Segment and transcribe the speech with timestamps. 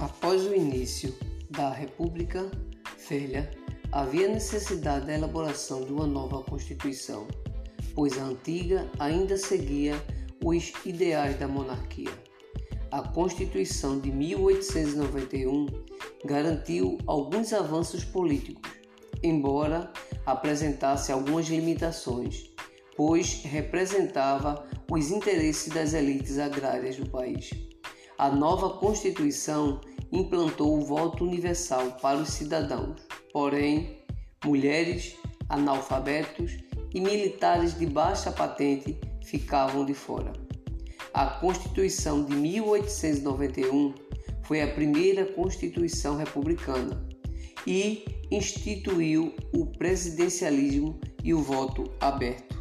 [0.00, 1.14] Após o início
[1.50, 2.50] da República
[3.06, 3.50] Velha,
[3.92, 7.28] havia necessidade da elaboração de uma nova Constituição,
[7.94, 9.94] pois a antiga ainda seguia
[10.42, 12.08] os ideais da monarquia.
[12.90, 15.66] A Constituição de 1891
[16.24, 18.72] garantiu alguns avanços políticos,
[19.22, 19.92] embora
[20.24, 22.50] apresentasse algumas limitações,
[22.96, 27.50] pois representava os interesses das elites agrárias do país.
[28.20, 29.80] A nova Constituição
[30.12, 33.00] implantou o voto universal para os cidadãos,
[33.32, 33.96] porém,
[34.44, 35.16] mulheres,
[35.48, 36.58] analfabetos
[36.92, 40.34] e militares de baixa patente ficavam de fora.
[41.14, 43.94] A Constituição de 1891
[44.42, 47.02] foi a primeira Constituição republicana
[47.66, 52.59] e instituiu o presidencialismo e o voto aberto.